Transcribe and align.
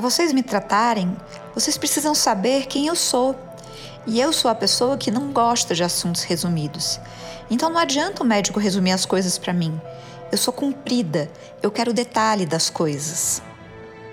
Para 0.00 0.08
vocês 0.08 0.32
me 0.32 0.42
tratarem, 0.42 1.14
vocês 1.54 1.76
precisam 1.76 2.14
saber 2.14 2.64
quem 2.64 2.86
eu 2.86 2.96
sou. 2.96 3.38
E 4.06 4.18
eu 4.18 4.32
sou 4.32 4.50
a 4.50 4.54
pessoa 4.54 4.96
que 4.96 5.10
não 5.10 5.30
gosta 5.30 5.74
de 5.74 5.84
assuntos 5.84 6.22
resumidos. 6.22 6.98
Então 7.50 7.68
não 7.68 7.78
adianta 7.78 8.22
o 8.22 8.26
médico 8.26 8.58
resumir 8.58 8.92
as 8.92 9.04
coisas 9.04 9.36
para 9.36 9.52
mim. 9.52 9.78
Eu 10.32 10.38
sou 10.38 10.54
cumprida, 10.54 11.30
eu 11.62 11.70
quero 11.70 11.92
detalhe 11.92 12.46
das 12.46 12.70
coisas. 12.70 13.42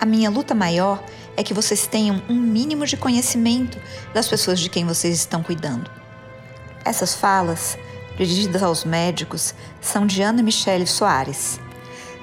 A 0.00 0.06
minha 0.06 0.30
luta 0.30 0.54
maior 0.54 1.04
é 1.36 1.42
que 1.42 1.52
vocês 1.52 1.86
tenham 1.86 2.22
um 2.30 2.40
mínimo 2.40 2.86
de 2.86 2.96
conhecimento 2.96 3.78
das 4.14 4.26
pessoas 4.26 4.60
de 4.60 4.70
quem 4.70 4.86
vocês 4.86 5.14
estão 5.14 5.42
cuidando. 5.42 5.90
Essas 6.82 7.14
falas, 7.14 7.76
dirigidas 8.16 8.62
aos 8.62 8.86
médicos, 8.86 9.54
são 9.82 10.06
de 10.06 10.22
Ana 10.22 10.42
Michele 10.42 10.86
Soares. 10.86 11.60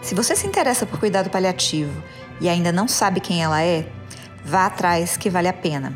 Se 0.01 0.15
você 0.15 0.35
se 0.35 0.47
interessa 0.47 0.85
por 0.85 0.99
cuidado 0.99 1.29
paliativo 1.29 2.03
e 2.39 2.49
ainda 2.49 2.71
não 2.71 2.87
sabe 2.87 3.19
quem 3.19 3.43
ela 3.43 3.61
é, 3.61 3.87
vá 4.43 4.65
atrás 4.65 5.15
que 5.15 5.29
vale 5.29 5.47
a 5.47 5.53
pena. 5.53 5.95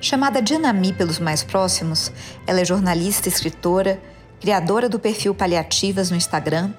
Chamada 0.00 0.40
de 0.40 0.54
Anami 0.54 0.92
pelos 0.92 1.18
mais 1.18 1.42
próximos, 1.42 2.12
ela 2.46 2.60
é 2.60 2.64
jornalista, 2.64 3.28
escritora, 3.28 4.00
criadora 4.40 4.88
do 4.88 4.98
perfil 4.98 5.34
Paliativas 5.34 6.10
no 6.10 6.16
Instagram 6.16 6.72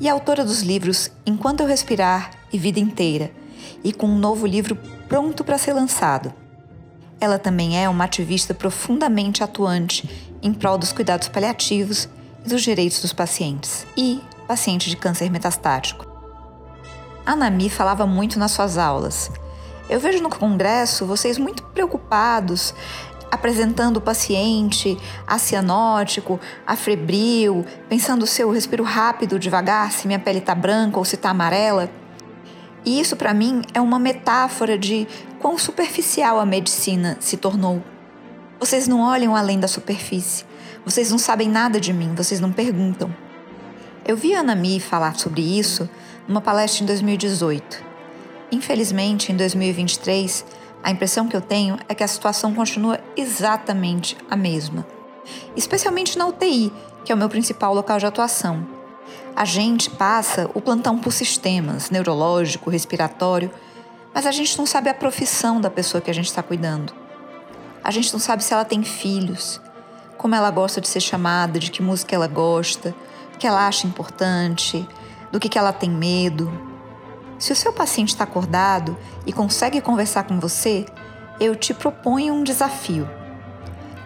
e 0.00 0.08
autora 0.08 0.44
dos 0.44 0.60
livros 0.62 1.10
Enquanto 1.24 1.60
Eu 1.60 1.66
Respirar 1.66 2.30
e 2.52 2.58
Vida 2.58 2.80
Inteira, 2.80 3.30
e 3.82 3.92
com 3.92 4.06
um 4.06 4.18
novo 4.18 4.46
livro 4.46 4.76
pronto 5.08 5.44
para 5.44 5.58
ser 5.58 5.72
lançado. 5.72 6.32
Ela 7.18 7.38
também 7.38 7.82
é 7.82 7.88
uma 7.88 8.04
ativista 8.04 8.52
profundamente 8.52 9.42
atuante 9.42 10.08
em 10.42 10.52
prol 10.52 10.76
dos 10.76 10.92
cuidados 10.92 11.28
paliativos 11.28 12.08
e 12.44 12.48
dos 12.48 12.62
direitos 12.62 13.00
dos 13.00 13.12
pacientes 13.12 13.86
e 13.96 14.20
pacientes 14.46 14.90
de 14.90 14.96
câncer 14.96 15.30
metastático. 15.30 16.06
A 17.24 17.34
Nami 17.34 17.68
falava 17.68 18.06
muito 18.06 18.38
nas 18.38 18.52
suas 18.52 18.78
aulas. 18.78 19.30
Eu 19.88 20.00
vejo 20.00 20.22
no 20.22 20.30
congresso 20.30 21.06
vocês 21.06 21.38
muito 21.38 21.62
preocupados 21.62 22.74
apresentando 23.30 23.98
o 23.98 24.00
paciente 24.00 24.96
a 25.26 25.38
cianótico, 25.38 26.40
a 26.66 26.76
febril, 26.76 27.64
pensando 27.88 28.26
se 28.26 28.42
eu 28.42 28.50
respiro 28.50 28.84
rápido, 28.84 29.38
devagar, 29.38 29.92
se 29.92 30.06
minha 30.06 30.18
pele 30.18 30.38
está 30.38 30.54
branca 30.54 30.98
ou 30.98 31.04
se 31.04 31.16
está 31.16 31.30
amarela. 31.30 31.90
E 32.84 33.00
isso 33.00 33.16
para 33.16 33.34
mim 33.34 33.62
é 33.74 33.80
uma 33.80 33.98
metáfora 33.98 34.78
de 34.78 35.06
quão 35.40 35.58
superficial 35.58 36.38
a 36.38 36.46
medicina 36.46 37.16
se 37.20 37.36
tornou. 37.36 37.82
Vocês 38.58 38.88
não 38.88 39.00
olham 39.00 39.34
além 39.34 39.58
da 39.58 39.68
superfície. 39.68 40.44
Vocês 40.84 41.10
não 41.10 41.18
sabem 41.18 41.48
nada 41.48 41.80
de 41.80 41.92
mim, 41.92 42.14
vocês 42.14 42.40
não 42.40 42.52
perguntam. 42.52 43.14
Eu 44.08 44.16
vi 44.16 44.36
a 44.36 44.38
Anami 44.38 44.78
falar 44.78 45.18
sobre 45.18 45.42
isso 45.42 45.88
numa 46.28 46.40
palestra 46.40 46.84
em 46.84 46.86
2018. 46.86 47.84
Infelizmente, 48.52 49.32
em 49.32 49.36
2023, 49.36 50.44
a 50.80 50.92
impressão 50.92 51.26
que 51.26 51.34
eu 51.34 51.40
tenho 51.40 51.76
é 51.88 51.94
que 51.94 52.04
a 52.04 52.08
situação 52.08 52.54
continua 52.54 53.00
exatamente 53.16 54.16
a 54.30 54.36
mesma. 54.36 54.86
Especialmente 55.56 56.16
na 56.16 56.28
UTI, 56.28 56.72
que 57.04 57.10
é 57.10 57.16
o 57.16 57.18
meu 57.18 57.28
principal 57.28 57.74
local 57.74 57.98
de 57.98 58.06
atuação. 58.06 58.64
A 59.34 59.44
gente 59.44 59.90
passa 59.90 60.48
o 60.54 60.60
plantão 60.60 61.00
por 61.00 61.12
sistemas, 61.12 61.90
neurológico, 61.90 62.70
respiratório, 62.70 63.50
mas 64.14 64.24
a 64.24 64.30
gente 64.30 64.56
não 64.56 64.66
sabe 64.66 64.88
a 64.88 64.94
profissão 64.94 65.60
da 65.60 65.68
pessoa 65.68 66.00
que 66.00 66.12
a 66.12 66.14
gente 66.14 66.26
está 66.26 66.44
cuidando. 66.44 66.94
A 67.82 67.90
gente 67.90 68.12
não 68.12 68.20
sabe 68.20 68.44
se 68.44 68.54
ela 68.54 68.64
tem 68.64 68.84
filhos, 68.84 69.60
como 70.16 70.36
ela 70.36 70.52
gosta 70.52 70.80
de 70.80 70.86
ser 70.86 71.00
chamada, 71.00 71.58
de 71.58 71.72
que 71.72 71.82
música 71.82 72.14
ela 72.14 72.28
gosta, 72.28 72.94
que 73.38 73.46
ela 73.46 73.66
acha 73.66 73.86
importante, 73.86 74.86
do 75.30 75.40
que, 75.40 75.48
que 75.48 75.58
ela 75.58 75.72
tem 75.72 75.90
medo. 75.90 76.50
Se 77.38 77.52
o 77.52 77.56
seu 77.56 77.72
paciente 77.72 78.10
está 78.10 78.24
acordado 78.24 78.96
e 79.26 79.32
consegue 79.32 79.80
conversar 79.80 80.24
com 80.24 80.40
você, 80.40 80.86
eu 81.38 81.54
te 81.54 81.74
proponho 81.74 82.34
um 82.34 82.42
desafio. 82.42 83.08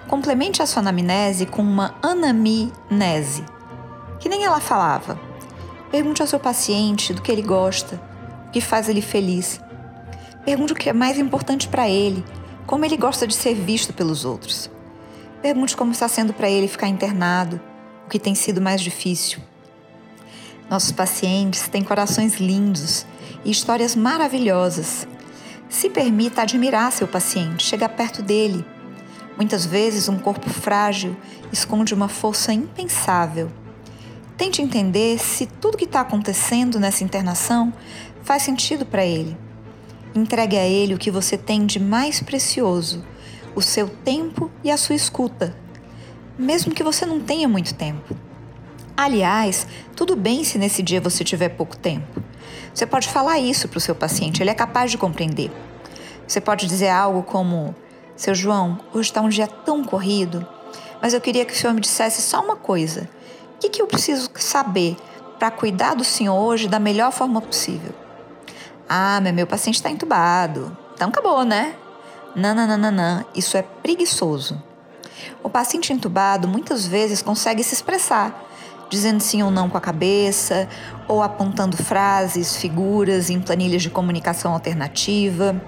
Complemente 0.09 0.61
a 0.61 0.67
sua 0.67 0.81
anamnese 0.81 1.47
com 1.47 1.63
uma 1.63 1.95
anamnese, 2.03 3.45
que 4.19 4.29
nem 4.29 4.45
ela 4.45 4.61
falava. 4.61 5.19
Pergunte 5.91 6.23
ao 6.23 6.29
seu 6.29 6.41
paciente 6.41 7.15
do 7.15 7.23
que 7.23 7.31
ele 7.31 7.43
gosta, 7.43 8.01
o 8.49 8.51
que 8.51 8.61
faz 8.61 8.89
ele 8.89 9.01
feliz. 9.01 9.61
Pergunte 10.45 10.73
o 10.73 10.77
que 10.77 10.89
é 10.89 10.93
mais 10.93 11.19
importante 11.19 11.69
para 11.69 11.89
ele, 11.89 12.25
como 12.67 12.85
ele 12.85 12.97
gosta 12.97 13.27
de 13.27 13.35
ser 13.35 13.55
visto 13.55 13.93
pelos 13.93 14.25
outros. 14.25 14.71
Pergunte 15.41 15.77
como 15.77 15.93
está 15.93 16.09
sendo 16.09 16.33
para 16.33 16.51
ele 16.51 16.67
ficar 16.67 16.89
internado, 16.89 17.61
que 18.11 18.19
tem 18.19 18.35
sido 18.35 18.61
mais 18.61 18.83
difícil. 18.83 19.41
Nossos 20.69 20.93
pacientes 20.93 21.67
têm 21.69 21.83
corações 21.83 22.39
lindos 22.39 23.07
e 23.45 23.51
histórias 23.51 23.97
maravilhosas. 23.97 25.07
Se 25.69 25.89
permita 25.89 26.43
admirar 26.43 26.93
seu 26.93 27.09
paciente, 27.09 27.65
chegar 27.65 27.89
perto 27.89 28.23
dele. 28.23 28.65
Muitas 29.37 29.65
vezes, 29.65 30.09
um 30.09 30.19
corpo 30.19 30.51
frágil 30.51 31.17
esconde 31.53 31.95
uma 31.95 32.09
força 32.09 32.53
impensável. 32.53 33.51
Tente 34.37 34.61
entender 34.61 35.19
se 35.19 35.47
tudo 35.47 35.79
que 35.79 35.85
está 35.85 36.03
acontecendo 36.03 36.79
nessa 36.79 37.05
internação 37.05 37.73
faz 38.23 38.43
sentido 38.43 38.85
para 38.85 39.05
ele. 39.05 39.37
Entregue 40.15 40.57
a 40.57 40.67
ele 40.67 40.95
o 40.95 40.99
que 40.99 41.11
você 41.11 41.39
tem 41.39 41.67
de 41.67 41.79
mais 41.79 42.21
precioso, 42.21 43.05
o 43.55 43.63
seu 43.63 43.89
tempo 43.89 44.51
e 44.63 44.71
a 44.71 44.77
sua 44.77 44.95
escuta, 44.95 45.57
mesmo 46.39 46.75
que 46.75 46.83
você 46.83 47.05
não 47.05 47.21
tenha 47.21 47.49
muito 47.49 47.75
tempo. 47.75 48.17
Aliás, 48.97 49.67
tudo 49.97 50.15
bem 50.15 50.45
se 50.45 50.59
nesse 50.59 50.83
dia 50.83 51.01
você 51.01 51.25
tiver 51.25 51.51
pouco 51.51 51.77
tempo. 51.77 52.23
Você 52.75 52.87
pode 52.87 53.09
falar 53.09 53.39
isso 53.39 53.69
para 53.69 53.79
o 53.79 53.81
seu 53.81 53.95
paciente, 53.95 54.43
ele 54.43 54.51
é 54.51 54.55
capaz 54.55 54.91
de 54.91 54.99
compreender. 54.99 55.51
Você 56.27 56.41
pode 56.41 56.67
dizer 56.67 56.91
algo 56.91 57.23
como: 57.23 57.75
Seu 58.15 58.35
João, 58.35 58.79
hoje 58.93 59.09
está 59.09 59.21
um 59.21 59.29
dia 59.29 59.47
tão 59.47 59.83
corrido, 59.83 60.47
mas 61.01 61.15
eu 61.15 61.21
queria 61.21 61.45
que 61.45 61.53
o 61.53 61.57
senhor 61.57 61.73
me 61.73 61.81
dissesse 61.81 62.23
só 62.23 62.41
uma 62.41 62.57
coisa. 62.57 63.09
O 63.55 63.59
que, 63.59 63.69
que 63.69 63.83
eu 63.83 63.87
preciso 63.87 64.31
saber 64.37 64.97
para 65.39 65.51
cuidar 65.51 65.95
do 65.95 66.05
senhor 66.05 66.39
hoje 66.39 66.69
da 66.69 66.79
melhor 66.79 67.11
forma 67.11 67.41
possível? 67.41 67.93
Ah, 68.89 69.21
meu, 69.21 69.33
meu 69.33 69.47
paciente 69.47 69.77
está 69.77 69.91
entubado. 69.91 70.77
Então 70.95 71.09
acabou, 71.09 71.45
né? 71.45 71.75
Não, 72.35 72.55
não, 72.55 72.67
não, 72.67 72.79
não, 72.79 72.91
não. 72.91 73.25
Isso 73.35 73.57
é 73.57 73.63
preguiçoso. 73.63 74.63
O 75.43 75.49
paciente 75.49 75.93
entubado 75.93 76.47
muitas 76.47 76.87
vezes 76.87 77.23
consegue 77.23 77.63
se 77.63 77.75
expressar 77.75 78.49
dizendo 78.91 79.21
sim 79.21 79.41
ou 79.43 79.51
não 79.51 79.71
com 79.71 79.79
a 79.79 79.81
cabeça, 79.81 80.69
ou 81.07 81.23
apontando 81.23 81.77
frases, 81.77 82.57
figuras 82.57 83.31
em 83.31 83.41
planilhas 83.41 83.83
de 83.83 83.89
comunicação 83.89 84.53
alternativa. 84.53 85.63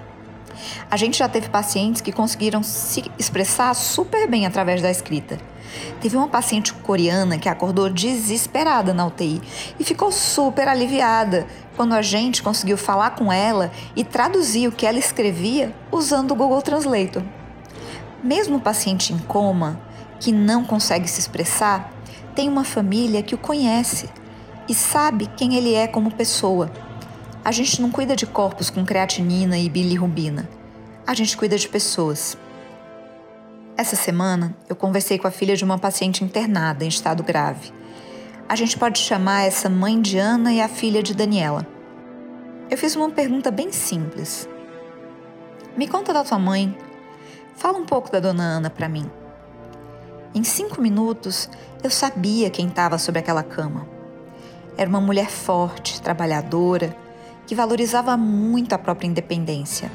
A 0.91 0.97
gente 0.97 1.19
já 1.19 1.29
teve 1.29 1.49
pacientes 1.49 2.03
que 2.03 2.13
conseguiram 2.13 2.63
se 2.63 3.05
expressar 3.19 3.73
super 3.75 4.29
bem 4.29 4.45
através 4.45 4.83
da 4.83 4.91
escrita. 4.91 5.39
Teve 6.01 6.17
uma 6.17 6.29
paciente 6.29 6.75
coreana 6.75 7.39
que 7.39 7.49
acordou 7.49 7.89
desesperada 7.89 8.93
na 8.93 9.07
UTI 9.07 9.41
e 9.81 9.85
ficou 9.85 10.13
super 10.13 10.69
aliviada 10.69 11.47
quando 11.77 11.95
a 11.95 12.03
gente 12.03 12.43
conseguiu 12.43 12.77
falar 12.77 13.11
com 13.11 13.33
ela 13.33 13.71
e 13.97 14.05
traduzir 14.05 14.69
o 14.69 14.73
que 14.73 14.85
ela 14.85 14.99
escrevia 14.99 15.75
usando 15.91 16.33
o 16.33 16.35
Google 16.35 16.61
Translator. 16.61 17.23
Mesmo 18.23 18.57
o 18.57 18.61
paciente 18.61 19.13
em 19.13 19.19
coma, 19.19 19.81
que 20.21 20.31
não 20.31 20.65
consegue 20.65 21.09
se 21.09 21.21
expressar, 21.21 21.93
tem 22.35 22.49
uma 22.49 22.65
família 22.65 23.23
que 23.23 23.35
o 23.35 23.39
conhece 23.39 24.09
e 24.69 24.75
sabe 24.75 25.27
quem 25.37 25.57
ele 25.57 25.75
é 25.75 25.87
como 25.87 26.15
pessoa. 26.15 26.71
A 27.45 27.51
gente 27.51 27.83
não 27.83 27.91
cuida 27.91 28.15
de 28.15 28.27
corpos 28.27 28.71
com 28.71 28.85
creatinina 28.85 29.59
e 29.59 29.69
bilirrubina. 29.69 30.49
A 31.05 31.15
gente 31.15 31.37
cuida 31.37 31.59
de 31.59 31.69
pessoas. 31.69 32.39
Essa 33.77 33.97
semana, 33.97 34.55
eu 34.69 34.77
conversei 34.77 35.19
com 35.19 35.27
a 35.27 35.31
filha 35.33 35.57
de 35.57 35.65
uma 35.65 35.79
paciente 35.79 36.23
internada 36.23 36.85
em 36.85 36.89
estado 36.89 37.25
grave. 37.25 37.73
A 38.49 38.55
gente 38.55 38.79
pode 38.79 38.99
chamar 39.01 39.43
essa 39.43 39.69
mãe 39.69 40.01
de 40.01 40.19
Ana 40.19 40.53
e 40.53 40.61
a 40.61 40.69
filha 40.69 41.03
de 41.03 41.15
Daniela. 41.15 41.67
Eu 42.71 42.79
fiz 42.79 42.95
uma 42.95 43.11
pergunta 43.11 43.51
bem 43.51 43.73
simples. 43.73 44.49
Me 45.77 45.89
conta 45.89 46.13
da 46.13 46.23
tua 46.23 46.39
mãe. 46.39 46.77
Fala 47.55 47.79
um 47.79 47.85
pouco 47.85 48.11
da 48.11 48.19
dona 48.19 48.43
Ana 48.43 48.71
para 48.71 48.89
mim. 48.89 49.09
Em 50.35 50.43
cinco 50.43 50.81
minutos, 50.81 51.49
eu 51.83 51.91
sabia 51.91 52.49
quem 52.49 52.69
estava 52.69 52.97
sobre 52.99 53.19
aquela 53.21 53.43
cama. 53.43 53.87
Era 54.77 54.89
uma 54.89 55.01
mulher 55.01 55.29
forte, 55.29 56.01
trabalhadora, 56.01 56.97
que 57.47 57.55
valorizava 57.55 58.17
muito 58.17 58.73
a 58.73 58.79
própria 58.79 59.07
independência. 59.07 59.93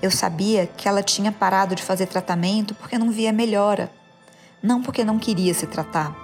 Eu 0.00 0.12
sabia 0.12 0.66
que 0.66 0.88
ela 0.88 1.02
tinha 1.02 1.32
parado 1.32 1.74
de 1.74 1.82
fazer 1.82 2.06
tratamento 2.06 2.74
porque 2.74 2.96
não 2.96 3.10
via 3.10 3.32
melhora, 3.32 3.90
não 4.62 4.80
porque 4.80 5.02
não 5.02 5.18
queria 5.18 5.52
se 5.52 5.66
tratar. 5.66 6.16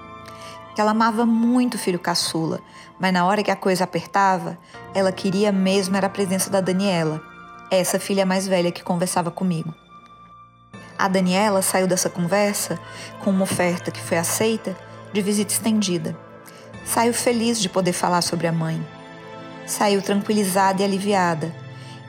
Que 0.75 0.81
ela 0.81 0.93
amava 0.93 1.27
muito 1.27 1.75
o 1.75 1.79
filho 1.79 1.99
caçula, 1.99 2.61
mas 3.01 3.13
na 3.13 3.27
hora 3.27 3.43
que 3.43 3.51
a 3.51 3.57
coisa 3.57 3.83
apertava, 3.83 4.57
ela 4.95 5.11
queria 5.11 5.51
mesmo 5.51 5.97
era 5.97 6.07
a 6.07 6.11
presença 6.11 6.49
da 6.49 6.61
Daniela, 6.61 7.21
essa 7.69 7.99
filha 7.99 8.25
mais 8.25 8.47
velha 8.47 8.71
que 8.71 8.85
conversava 8.85 9.31
comigo. 9.31 9.75
A 10.99 11.09
Daniela 11.09 11.61
saiu 11.63 11.87
dessa 11.87 12.09
conversa 12.09 12.79
com 13.23 13.31
uma 13.31 13.43
oferta 13.43 13.91
que 13.91 14.01
foi 14.01 14.17
aceita 14.17 14.77
de 15.13 15.21
visita 15.21 15.53
estendida. 15.53 16.17
Saiu 16.85 17.13
feliz 17.13 17.61
de 17.61 17.69
poder 17.69 17.93
falar 17.93 18.23
sobre 18.23 18.47
a 18.47 18.53
mãe. 18.53 18.85
Saiu 19.67 20.03
tranquilizada 20.03 20.83
e 20.83 20.85
aliviada. 20.85 21.53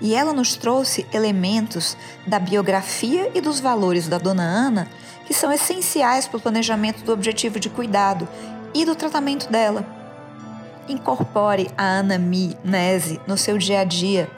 e 0.01 0.13
ela 0.13 0.33
nos 0.33 0.57
trouxe 0.57 1.05
elementos 1.13 1.95
da 2.27 2.37
biografia 2.37 3.31
e 3.33 3.39
dos 3.39 3.61
valores 3.61 4.09
da 4.09 4.17
dona 4.17 4.43
Ana 4.43 4.89
que 5.25 5.33
são 5.33 5.51
essenciais 5.51 6.27
para 6.27 6.37
o 6.37 6.41
planejamento 6.41 7.03
do 7.03 7.13
objetivo 7.13 7.59
de 7.59 7.69
cuidado 7.69 8.27
e 8.73 8.85
do 8.85 8.93
tratamento 8.93 9.49
dela. 9.49 9.85
Incorpore 10.87 11.71
a 11.77 11.99
anamnese 11.99 13.19
no 13.25 13.37
seu 13.37 13.57
dia 13.57 13.79
a 13.79 13.83
dia. 13.83 14.29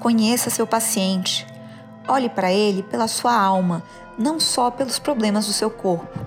Conheça 0.00 0.50
seu 0.50 0.66
paciente. 0.66 1.46
Olhe 2.06 2.28
para 2.28 2.52
ele 2.52 2.82
pela 2.82 3.08
sua 3.08 3.34
alma, 3.34 3.82
não 4.18 4.38
só 4.38 4.70
pelos 4.70 4.98
problemas 4.98 5.46
do 5.46 5.52
seu 5.52 5.70
corpo. 5.70 6.18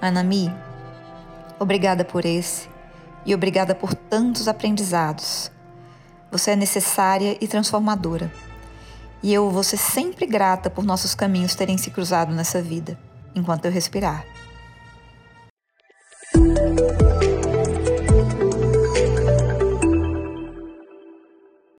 Anami, 0.00 0.52
obrigada 1.58 2.04
por 2.04 2.24
esse 2.24 2.68
e 3.24 3.34
obrigada 3.34 3.74
por 3.74 3.92
tantos 3.92 4.46
aprendizados. 4.46 5.50
Você 6.30 6.52
é 6.52 6.56
necessária 6.56 7.36
e 7.40 7.48
transformadora. 7.48 8.32
E 9.22 9.34
eu 9.34 9.50
vou 9.50 9.64
ser 9.64 9.78
sempre 9.78 10.26
grata 10.26 10.70
por 10.70 10.84
nossos 10.84 11.14
caminhos 11.14 11.54
terem 11.54 11.76
se 11.76 11.90
cruzado 11.90 12.32
nessa 12.32 12.62
vida, 12.62 12.96
enquanto 13.34 13.64
eu 13.64 13.72
respirar. 13.72 14.24